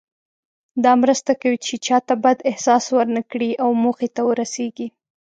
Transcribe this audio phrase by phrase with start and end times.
[0.83, 4.87] دا مرسته کوي چې چاته بد احساس ورنه کړئ او موخې ته ورسیږئ.